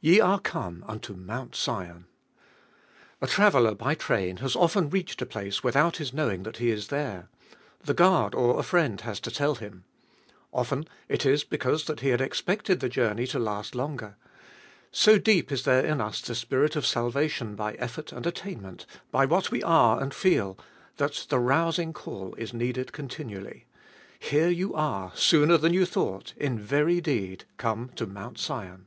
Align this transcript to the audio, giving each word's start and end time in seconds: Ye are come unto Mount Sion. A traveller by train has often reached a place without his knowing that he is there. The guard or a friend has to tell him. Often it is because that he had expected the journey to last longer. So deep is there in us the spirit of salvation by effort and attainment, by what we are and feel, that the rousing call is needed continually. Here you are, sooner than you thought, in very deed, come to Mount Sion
Ye 0.00 0.20
are 0.20 0.38
come 0.38 0.84
unto 0.86 1.12
Mount 1.14 1.56
Sion. 1.56 2.04
A 3.20 3.26
traveller 3.26 3.74
by 3.74 3.96
train 3.96 4.36
has 4.36 4.54
often 4.54 4.88
reached 4.88 5.20
a 5.20 5.26
place 5.26 5.64
without 5.64 5.96
his 5.96 6.12
knowing 6.14 6.44
that 6.44 6.58
he 6.58 6.70
is 6.70 6.86
there. 6.86 7.28
The 7.82 7.94
guard 7.94 8.32
or 8.32 8.60
a 8.60 8.62
friend 8.62 9.00
has 9.00 9.18
to 9.18 9.32
tell 9.32 9.56
him. 9.56 9.82
Often 10.52 10.86
it 11.08 11.26
is 11.26 11.42
because 11.42 11.86
that 11.86 11.98
he 11.98 12.10
had 12.10 12.20
expected 12.20 12.78
the 12.78 12.88
journey 12.88 13.26
to 13.26 13.40
last 13.40 13.74
longer. 13.74 14.16
So 14.92 15.18
deep 15.18 15.50
is 15.50 15.64
there 15.64 15.84
in 15.84 16.00
us 16.00 16.20
the 16.22 16.36
spirit 16.36 16.76
of 16.76 16.86
salvation 16.86 17.56
by 17.56 17.72
effort 17.72 18.12
and 18.12 18.24
attainment, 18.24 18.86
by 19.10 19.24
what 19.24 19.50
we 19.50 19.64
are 19.64 20.00
and 20.00 20.14
feel, 20.14 20.56
that 20.98 21.26
the 21.28 21.40
rousing 21.40 21.92
call 21.92 22.34
is 22.36 22.54
needed 22.54 22.92
continually. 22.92 23.66
Here 24.20 24.48
you 24.48 24.74
are, 24.76 25.10
sooner 25.16 25.56
than 25.58 25.72
you 25.74 25.84
thought, 25.84 26.34
in 26.36 26.56
very 26.56 27.00
deed, 27.00 27.46
come 27.56 27.88
to 27.96 28.06
Mount 28.06 28.38
Sion 28.38 28.84